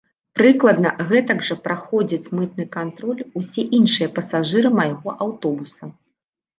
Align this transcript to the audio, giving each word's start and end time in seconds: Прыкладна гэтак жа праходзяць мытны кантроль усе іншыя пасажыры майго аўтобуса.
Прыкладна 0.37 0.93
гэтак 1.11 1.43
жа 1.49 1.57
праходзяць 1.67 2.31
мытны 2.39 2.67
кантроль 2.79 3.23
усе 3.43 3.69
іншыя 3.83 4.11
пасажыры 4.19 4.77
майго 4.83 5.19
аўтобуса. 5.27 5.97